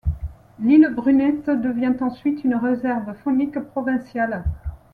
L'île 0.59 0.91
Brunette 0.95 1.47
devient 1.51 1.93
ensuite 2.01 2.43
une 2.43 2.55
réserve 2.55 3.13
faunique 3.23 3.59
provinciale. 3.65 4.43